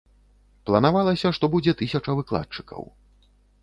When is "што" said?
1.41-1.51